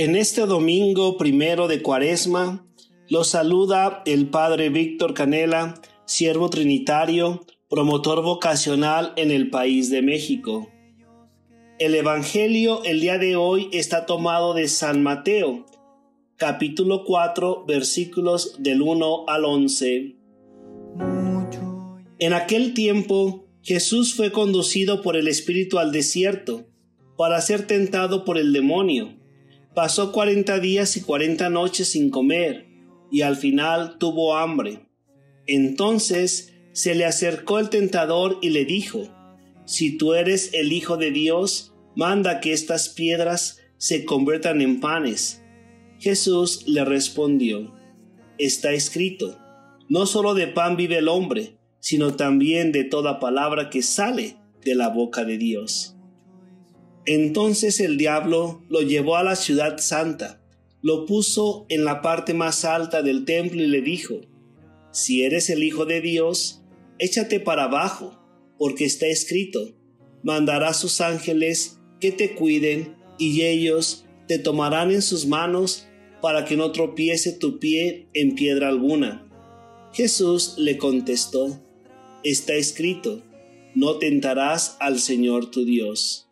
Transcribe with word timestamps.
En 0.00 0.14
este 0.14 0.42
domingo 0.42 1.18
primero 1.18 1.66
de 1.66 1.82
Cuaresma, 1.82 2.64
los 3.08 3.30
saluda 3.30 4.04
el 4.06 4.28
Padre 4.28 4.68
Víctor 4.68 5.12
Canela, 5.12 5.74
siervo 6.04 6.50
trinitario, 6.50 7.44
promotor 7.68 8.22
vocacional 8.22 9.12
en 9.16 9.32
el 9.32 9.50
país 9.50 9.90
de 9.90 10.02
México. 10.02 10.68
El 11.80 11.96
Evangelio 11.96 12.84
el 12.84 13.00
día 13.00 13.18
de 13.18 13.34
hoy 13.34 13.70
está 13.72 14.06
tomado 14.06 14.54
de 14.54 14.68
San 14.68 15.02
Mateo, 15.02 15.66
capítulo 16.36 17.02
4, 17.04 17.64
versículos 17.66 18.54
del 18.60 18.82
1 18.82 19.24
al 19.26 19.44
11. 19.44 20.16
En 22.20 22.32
aquel 22.34 22.72
tiempo, 22.72 23.48
Jesús 23.62 24.14
fue 24.14 24.30
conducido 24.30 25.02
por 25.02 25.16
el 25.16 25.26
Espíritu 25.26 25.80
al 25.80 25.90
desierto 25.90 26.68
para 27.16 27.40
ser 27.40 27.66
tentado 27.66 28.24
por 28.24 28.38
el 28.38 28.52
demonio 28.52 29.17
Pasó 29.78 30.10
cuarenta 30.10 30.58
días 30.58 30.96
y 30.96 31.02
cuarenta 31.02 31.50
noches 31.50 31.90
sin 31.90 32.10
comer, 32.10 32.66
y 33.12 33.20
al 33.22 33.36
final 33.36 33.96
tuvo 33.98 34.36
hambre. 34.36 34.88
Entonces 35.46 36.52
se 36.72 36.96
le 36.96 37.04
acercó 37.04 37.60
el 37.60 37.70
tentador 37.70 38.40
y 38.42 38.48
le 38.50 38.64
dijo, 38.64 39.08
Si 39.66 39.96
tú 39.96 40.14
eres 40.14 40.52
el 40.52 40.72
Hijo 40.72 40.96
de 40.96 41.12
Dios, 41.12 41.76
manda 41.94 42.40
que 42.40 42.52
estas 42.52 42.88
piedras 42.88 43.60
se 43.76 44.04
conviertan 44.04 44.62
en 44.62 44.80
panes. 44.80 45.44
Jesús 46.00 46.64
le 46.66 46.84
respondió, 46.84 47.72
Está 48.36 48.72
escrito, 48.72 49.38
no 49.88 50.06
solo 50.06 50.34
de 50.34 50.48
pan 50.48 50.76
vive 50.76 50.98
el 50.98 51.06
hombre, 51.06 51.56
sino 51.78 52.14
también 52.16 52.72
de 52.72 52.82
toda 52.82 53.20
palabra 53.20 53.70
que 53.70 53.82
sale 53.82 54.38
de 54.64 54.74
la 54.74 54.88
boca 54.88 55.24
de 55.24 55.38
Dios. 55.38 55.97
Entonces 57.10 57.80
el 57.80 57.96
diablo 57.96 58.62
lo 58.68 58.82
llevó 58.82 59.16
a 59.16 59.22
la 59.22 59.34
ciudad 59.34 59.78
santa, 59.78 60.42
lo 60.82 61.06
puso 61.06 61.64
en 61.70 61.86
la 61.86 62.02
parte 62.02 62.34
más 62.34 62.66
alta 62.66 63.00
del 63.00 63.24
templo 63.24 63.62
y 63.62 63.66
le 63.66 63.80
dijo, 63.80 64.20
Si 64.92 65.22
eres 65.22 65.48
el 65.48 65.64
Hijo 65.64 65.86
de 65.86 66.02
Dios, 66.02 66.60
échate 66.98 67.40
para 67.40 67.64
abajo, 67.64 68.22
porque 68.58 68.84
está 68.84 69.06
escrito, 69.06 69.74
mandará 70.22 70.68
a 70.68 70.74
sus 70.74 71.00
ángeles 71.00 71.78
que 71.98 72.12
te 72.12 72.34
cuiden 72.34 72.94
y 73.16 73.40
ellos 73.40 74.04
te 74.26 74.38
tomarán 74.38 74.90
en 74.90 75.00
sus 75.00 75.24
manos 75.24 75.86
para 76.20 76.44
que 76.44 76.58
no 76.58 76.72
tropiece 76.72 77.32
tu 77.32 77.58
pie 77.58 78.10
en 78.12 78.34
piedra 78.34 78.68
alguna. 78.68 79.26
Jesús 79.94 80.56
le 80.58 80.76
contestó, 80.76 81.58
Está 82.22 82.52
escrito, 82.52 83.22
no 83.74 83.96
tentarás 83.96 84.76
al 84.78 84.98
Señor 84.98 85.50
tu 85.50 85.64
Dios. 85.64 86.27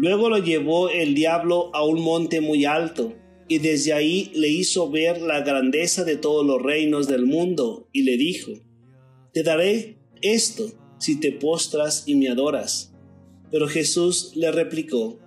Luego 0.00 0.28
lo 0.28 0.38
llevó 0.38 0.90
el 0.90 1.16
diablo 1.16 1.74
a 1.74 1.84
un 1.84 2.00
monte 2.02 2.40
muy 2.40 2.64
alto, 2.64 3.16
y 3.48 3.58
desde 3.58 3.92
ahí 3.94 4.30
le 4.32 4.46
hizo 4.46 4.88
ver 4.88 5.20
la 5.20 5.40
grandeza 5.40 6.04
de 6.04 6.16
todos 6.16 6.46
los 6.46 6.62
reinos 6.62 7.08
del 7.08 7.26
mundo, 7.26 7.88
y 7.92 8.02
le 8.02 8.16
dijo, 8.16 8.52
Te 9.32 9.42
daré 9.42 9.98
esto 10.22 10.70
si 11.00 11.18
te 11.18 11.32
postras 11.32 12.04
y 12.06 12.14
me 12.14 12.28
adoras. 12.28 12.94
Pero 13.50 13.66
Jesús 13.66 14.30
le 14.36 14.52
replicó, 14.52 15.18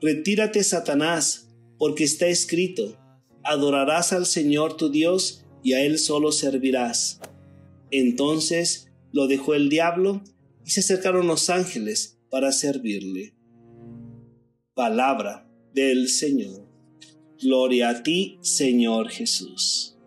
Retírate, 0.00 0.64
Satanás, 0.64 1.54
porque 1.78 2.02
está 2.02 2.26
escrito, 2.26 2.98
Adorarás 3.44 4.12
al 4.12 4.26
Señor 4.26 4.76
tu 4.76 4.90
Dios, 4.90 5.44
y 5.62 5.74
a 5.74 5.86
Él 5.86 5.96
solo 5.96 6.32
servirás. 6.32 7.20
Entonces 7.92 8.88
lo 9.12 9.28
dejó 9.28 9.54
el 9.54 9.68
diablo, 9.68 10.24
y 10.66 10.70
se 10.70 10.80
acercaron 10.80 11.28
los 11.28 11.50
ángeles 11.50 12.18
para 12.30 12.50
servirle. 12.50 13.37
Palabra 14.78 15.44
del 15.74 16.08
Señor. 16.08 16.64
Gloria 17.42 17.88
a 17.88 18.02
ti, 18.04 18.38
Señor 18.42 19.08
Jesús. 19.08 19.98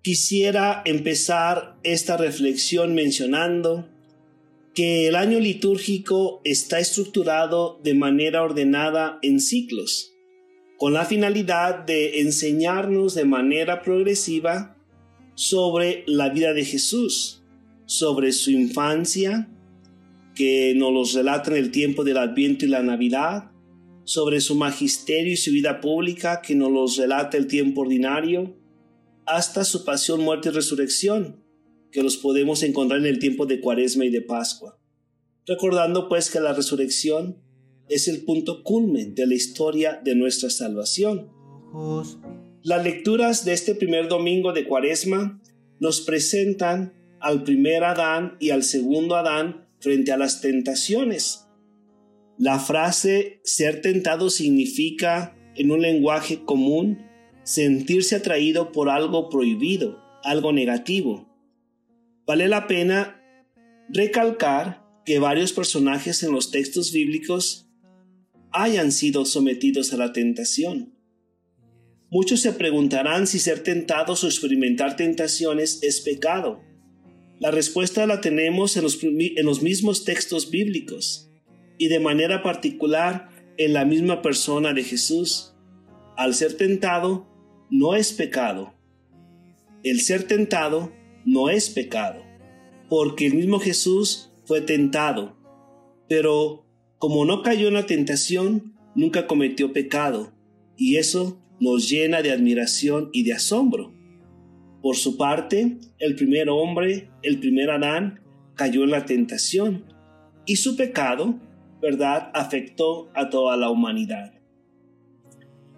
Quisiera 0.00 0.80
empezar 0.86 1.78
esta 1.82 2.16
reflexión 2.16 2.94
mencionando 2.94 3.90
que 4.74 5.06
el 5.06 5.16
año 5.16 5.38
litúrgico 5.38 6.40
está 6.44 6.78
estructurado 6.78 7.78
de 7.84 7.92
manera 7.92 8.42
ordenada 8.42 9.18
en 9.20 9.38
ciclos, 9.40 10.14
con 10.78 10.94
la 10.94 11.04
finalidad 11.04 11.84
de 11.84 12.22
enseñarnos 12.22 13.14
de 13.14 13.26
manera 13.26 13.82
progresiva 13.82 14.78
sobre 15.34 16.04
la 16.06 16.30
vida 16.30 16.54
de 16.54 16.64
Jesús, 16.64 17.44
sobre 17.84 18.32
su 18.32 18.50
infancia, 18.50 19.50
que 20.38 20.72
nos 20.76 20.92
los 20.92 21.14
relatan 21.14 21.56
el 21.56 21.72
tiempo 21.72 22.04
del 22.04 22.16
Adviento 22.16 22.64
y 22.64 22.68
la 22.68 22.84
Navidad, 22.84 23.50
sobre 24.04 24.40
su 24.40 24.54
magisterio 24.54 25.32
y 25.32 25.36
su 25.36 25.50
vida 25.50 25.80
pública 25.80 26.42
que 26.42 26.54
nos 26.54 26.70
los 26.70 26.96
relata 26.96 27.36
el 27.36 27.48
tiempo 27.48 27.80
ordinario, 27.80 28.56
hasta 29.26 29.64
su 29.64 29.84
pasión, 29.84 30.20
muerte 30.20 30.50
y 30.50 30.52
resurrección, 30.52 31.42
que 31.90 32.04
los 32.04 32.16
podemos 32.16 32.62
encontrar 32.62 33.00
en 33.00 33.06
el 33.06 33.18
tiempo 33.18 33.46
de 33.46 33.60
Cuaresma 33.60 34.04
y 34.04 34.10
de 34.10 34.22
Pascua. 34.22 34.78
Recordando 35.44 36.08
pues 36.08 36.30
que 36.30 36.38
la 36.38 36.52
resurrección 36.52 37.42
es 37.88 38.06
el 38.06 38.22
punto 38.22 38.62
culmen 38.62 39.16
de 39.16 39.26
la 39.26 39.34
historia 39.34 40.00
de 40.04 40.14
nuestra 40.14 40.50
salvación. 40.50 41.32
Las 42.62 42.84
lecturas 42.84 43.44
de 43.44 43.54
este 43.54 43.74
primer 43.74 44.06
domingo 44.06 44.52
de 44.52 44.68
Cuaresma 44.68 45.42
nos 45.80 46.00
presentan 46.00 46.94
al 47.18 47.42
primer 47.42 47.82
Adán 47.82 48.36
y 48.38 48.50
al 48.50 48.62
segundo 48.62 49.16
Adán 49.16 49.67
frente 49.80 50.12
a 50.12 50.16
las 50.16 50.40
tentaciones. 50.40 51.46
La 52.36 52.58
frase 52.58 53.40
ser 53.44 53.80
tentado 53.80 54.30
significa, 54.30 55.36
en 55.56 55.70
un 55.70 55.82
lenguaje 55.82 56.44
común, 56.44 57.06
sentirse 57.42 58.16
atraído 58.16 58.72
por 58.72 58.90
algo 58.90 59.28
prohibido, 59.28 60.00
algo 60.22 60.52
negativo. 60.52 61.28
Vale 62.26 62.46
la 62.46 62.66
pena 62.66 63.20
recalcar 63.88 64.86
que 65.04 65.18
varios 65.18 65.52
personajes 65.52 66.22
en 66.22 66.32
los 66.32 66.50
textos 66.50 66.92
bíblicos 66.92 67.68
hayan 68.52 68.92
sido 68.92 69.24
sometidos 69.24 69.92
a 69.92 69.96
la 69.96 70.12
tentación. 70.12 70.94
Muchos 72.10 72.40
se 72.40 72.52
preguntarán 72.52 73.26
si 73.26 73.38
ser 73.38 73.62
tentados 73.62 74.24
o 74.24 74.26
experimentar 74.26 74.96
tentaciones 74.96 75.82
es 75.82 76.00
pecado. 76.00 76.62
La 77.40 77.50
respuesta 77.50 78.06
la 78.06 78.20
tenemos 78.20 78.76
en 78.76 78.82
los, 78.82 79.02
en 79.02 79.44
los 79.44 79.62
mismos 79.62 80.04
textos 80.04 80.50
bíblicos 80.50 81.30
y 81.78 81.88
de 81.88 82.00
manera 82.00 82.42
particular 82.42 83.28
en 83.58 83.72
la 83.72 83.84
misma 83.84 84.22
persona 84.22 84.72
de 84.72 84.82
Jesús. 84.82 85.54
Al 86.16 86.34
ser 86.34 86.56
tentado, 86.56 87.28
no 87.70 87.94
es 87.94 88.12
pecado. 88.12 88.74
El 89.84 90.00
ser 90.00 90.24
tentado 90.24 90.92
no 91.24 91.50
es 91.50 91.70
pecado, 91.70 92.22
porque 92.88 93.26
el 93.26 93.34
mismo 93.34 93.60
Jesús 93.60 94.32
fue 94.44 94.60
tentado, 94.60 95.36
pero 96.08 96.66
como 96.98 97.24
no 97.24 97.42
cayó 97.42 97.68
en 97.68 97.74
la 97.74 97.86
tentación, 97.86 98.74
nunca 98.96 99.28
cometió 99.28 99.72
pecado, 99.72 100.32
y 100.76 100.96
eso 100.96 101.40
nos 101.60 101.88
llena 101.88 102.22
de 102.22 102.32
admiración 102.32 103.10
y 103.12 103.22
de 103.22 103.34
asombro. 103.34 103.92
Por 104.82 104.96
su 104.96 105.16
parte, 105.16 105.78
el 105.98 106.14
primer 106.14 106.48
hombre, 106.48 107.10
el 107.22 107.40
primer 107.40 107.70
Adán, 107.70 108.20
cayó 108.54 108.84
en 108.84 108.90
la 108.90 109.04
tentación 109.04 109.84
y 110.46 110.56
su 110.56 110.76
pecado, 110.76 111.38
¿verdad?, 111.80 112.30
afectó 112.34 113.10
a 113.14 113.28
toda 113.28 113.56
la 113.56 113.70
humanidad. 113.70 114.34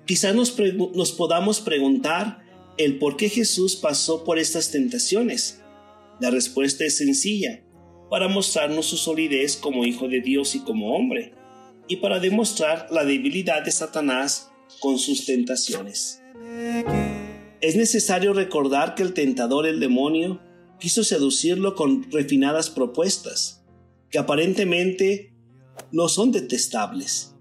Quizás 0.06 0.34
nos, 0.34 0.56
nos 0.94 1.12
podamos 1.12 1.60
preguntar 1.60 2.40
el 2.76 2.98
por 2.98 3.16
qué 3.16 3.28
Jesús 3.28 3.76
pasó 3.76 4.24
por 4.24 4.38
estas 4.38 4.70
tentaciones. 4.70 5.62
La 6.20 6.30
respuesta 6.30 6.84
es 6.84 6.98
sencilla, 6.98 7.62
para 8.10 8.28
mostrarnos 8.28 8.86
su 8.86 8.96
solidez 8.96 9.56
como 9.56 9.84
hijo 9.84 10.08
de 10.08 10.20
Dios 10.20 10.54
y 10.54 10.60
como 10.60 10.94
hombre, 10.94 11.32
y 11.88 11.96
para 11.96 12.18
demostrar 12.18 12.88
la 12.90 13.04
debilidad 13.04 13.64
de 13.64 13.70
Satanás 13.70 14.50
con 14.80 14.98
sus 14.98 15.26
tentaciones. 15.26 16.22
Es 17.60 17.76
necesario 17.76 18.32
recordar 18.32 18.94
que 18.94 19.02
el 19.02 19.12
tentador, 19.12 19.66
el 19.66 19.80
demonio, 19.80 20.40
quiso 20.78 21.04
seducirlo 21.04 21.74
con 21.74 22.10
refinadas 22.10 22.70
propuestas, 22.70 23.62
que 24.08 24.18
aparentemente 24.18 25.34
no 25.92 26.08
son 26.08 26.32
detestables. 26.32 27.36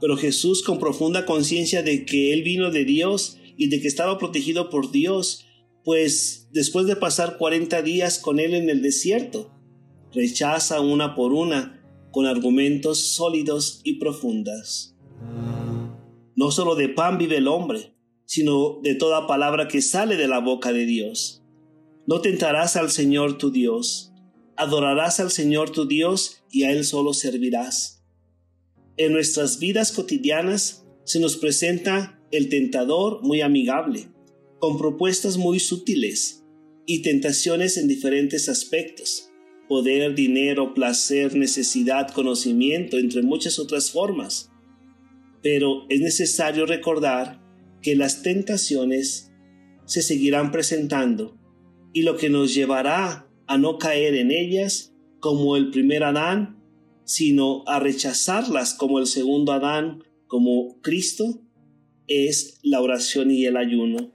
Pero 0.00 0.16
Jesús, 0.16 0.62
con 0.62 0.78
profunda 0.78 1.26
conciencia 1.26 1.82
de 1.82 2.04
que 2.04 2.32
Él 2.32 2.42
vino 2.44 2.70
de 2.70 2.84
Dios 2.84 3.38
y 3.56 3.68
de 3.68 3.80
que 3.80 3.88
estaba 3.88 4.16
protegido 4.18 4.70
por 4.70 4.92
Dios, 4.92 5.44
pues 5.82 6.48
después 6.52 6.86
de 6.86 6.94
pasar 6.94 7.36
40 7.36 7.82
días 7.82 8.18
con 8.18 8.38
Él 8.38 8.54
en 8.54 8.70
el 8.70 8.80
desierto, 8.80 9.50
rechaza 10.12 10.80
una 10.80 11.16
por 11.16 11.32
una 11.32 11.84
con 12.12 12.26
argumentos 12.26 13.00
sólidos 13.00 13.80
y 13.82 13.94
profundas. 13.94 14.96
No 16.36 16.52
solo 16.52 16.76
de 16.76 16.88
pan 16.88 17.18
vive 17.18 17.38
el 17.38 17.48
hombre, 17.48 17.94
sino 18.26 18.80
de 18.82 18.94
toda 18.94 19.26
palabra 19.26 19.68
que 19.68 19.82
sale 19.82 20.16
de 20.16 20.28
la 20.28 20.40
boca 20.40 20.72
de 20.72 20.86
Dios. 20.86 21.42
No 22.06 22.20
tentarás 22.20 22.76
al 22.76 22.90
Señor 22.90 23.38
tu 23.38 23.50
Dios, 23.50 24.12
adorarás 24.56 25.20
al 25.20 25.30
Señor 25.30 25.70
tu 25.70 25.86
Dios 25.86 26.44
y 26.50 26.64
a 26.64 26.72
Él 26.72 26.84
solo 26.84 27.14
servirás. 27.14 28.02
en 28.96 29.12
nuestras 29.12 29.58
vidas 29.58 29.90
cotidianas 29.90 30.86
se 31.04 31.18
nos 31.18 31.36
presenta 31.36 32.20
el 32.30 32.48
tentador 32.48 33.22
muy 33.22 33.40
amigable, 33.40 34.08
con 34.60 34.78
propuestas 34.78 35.36
muy 35.36 35.58
sutiles 35.58 36.44
y 36.86 37.02
tentaciones 37.02 37.76
en 37.76 37.88
diferentes 37.88 38.48
aspectos, 38.48 39.30
poder, 39.68 40.14
dinero, 40.14 40.74
placer, 40.74 41.34
necesidad, 41.34 42.10
conocimiento, 42.10 42.98
entre 42.98 43.22
muchas 43.22 43.58
otras 43.58 43.90
formas. 43.90 44.50
Pero 45.42 45.86
es 45.88 46.00
necesario 46.00 46.66
recordar 46.66 47.43
que 47.84 47.94
las 47.94 48.22
tentaciones 48.22 49.30
se 49.84 50.00
seguirán 50.00 50.50
presentando 50.50 51.38
y 51.92 52.02
lo 52.02 52.16
que 52.16 52.30
nos 52.30 52.54
llevará 52.54 53.28
a 53.46 53.58
no 53.58 53.76
caer 53.76 54.14
en 54.14 54.30
ellas 54.30 54.94
como 55.20 55.54
el 55.56 55.70
primer 55.70 56.02
Adán, 56.02 56.62
sino 57.04 57.62
a 57.66 57.78
rechazarlas 57.80 58.72
como 58.72 58.98
el 58.98 59.06
segundo 59.06 59.52
Adán, 59.52 60.02
como 60.26 60.80
Cristo, 60.80 61.42
es 62.06 62.58
la 62.62 62.80
oración 62.80 63.30
y 63.30 63.44
el 63.44 63.58
ayuno. 63.58 64.12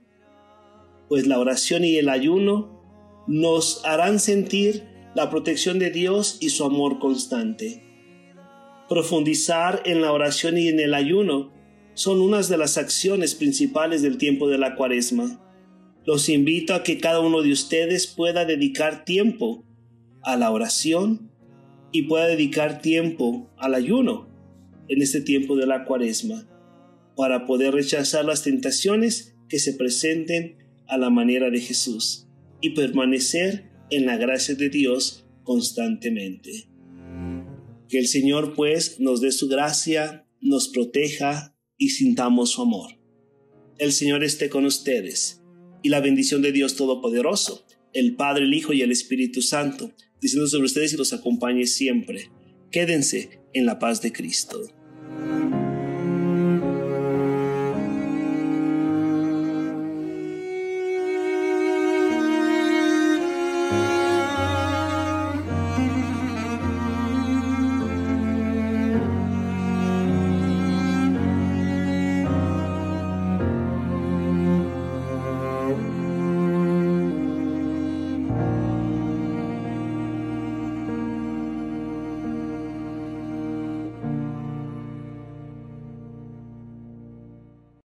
Pues 1.08 1.28
la 1.28 1.38
oración 1.38 1.84
y 1.84 1.96
el 1.96 2.08
ayuno 2.08 2.82
nos 3.28 3.84
harán 3.84 4.18
sentir 4.18 4.84
la 5.14 5.30
protección 5.30 5.78
de 5.78 5.92
Dios 5.92 6.38
y 6.40 6.50
su 6.50 6.64
amor 6.64 6.98
constante. 6.98 7.84
Profundizar 8.88 9.80
en 9.84 10.02
la 10.02 10.12
oración 10.12 10.58
y 10.58 10.66
en 10.66 10.80
el 10.80 10.92
ayuno 10.92 11.59
son 11.94 12.20
unas 12.20 12.48
de 12.48 12.56
las 12.56 12.78
acciones 12.78 13.34
principales 13.34 14.02
del 14.02 14.18
tiempo 14.18 14.48
de 14.48 14.58
la 14.58 14.76
cuaresma. 14.76 15.40
Los 16.06 16.28
invito 16.28 16.74
a 16.74 16.82
que 16.82 16.98
cada 16.98 17.20
uno 17.20 17.42
de 17.42 17.52
ustedes 17.52 18.06
pueda 18.06 18.44
dedicar 18.44 19.04
tiempo 19.04 19.64
a 20.22 20.36
la 20.36 20.50
oración 20.50 21.30
y 21.92 22.02
pueda 22.02 22.26
dedicar 22.26 22.80
tiempo 22.80 23.50
al 23.58 23.74
ayuno 23.74 24.28
en 24.88 25.02
este 25.02 25.20
tiempo 25.20 25.56
de 25.56 25.66
la 25.66 25.84
cuaresma 25.84 26.48
para 27.16 27.46
poder 27.46 27.74
rechazar 27.74 28.24
las 28.24 28.42
tentaciones 28.42 29.36
que 29.48 29.58
se 29.58 29.74
presenten 29.74 30.58
a 30.86 30.96
la 30.96 31.10
manera 31.10 31.50
de 31.50 31.60
Jesús 31.60 32.28
y 32.60 32.70
permanecer 32.70 33.70
en 33.90 34.06
la 34.06 34.16
gracia 34.16 34.54
de 34.54 34.68
Dios 34.68 35.26
constantemente. 35.42 36.68
Que 37.88 37.98
el 37.98 38.06
Señor 38.06 38.54
pues 38.54 39.00
nos 39.00 39.20
dé 39.20 39.32
su 39.32 39.48
gracia, 39.48 40.26
nos 40.40 40.68
proteja 40.68 41.56
y 41.80 41.88
sintamos 41.88 42.50
su 42.50 42.62
amor. 42.62 42.92
El 43.78 43.92
Señor 43.92 44.22
esté 44.22 44.50
con 44.50 44.66
ustedes 44.66 45.42
y 45.82 45.88
la 45.88 46.00
bendición 46.00 46.42
de 46.42 46.52
Dios 46.52 46.76
Todopoderoso, 46.76 47.66
el 47.94 48.14
Padre, 48.14 48.44
el 48.44 48.54
Hijo 48.54 48.74
y 48.74 48.82
el 48.82 48.92
Espíritu 48.92 49.40
Santo, 49.40 49.92
diciendo 50.20 50.46
sobre 50.46 50.66
ustedes 50.66 50.92
y 50.92 50.98
los 50.98 51.14
acompañe 51.14 51.66
siempre. 51.66 52.30
Quédense 52.70 53.40
en 53.54 53.64
la 53.64 53.78
paz 53.78 54.02
de 54.02 54.12
Cristo. 54.12 54.60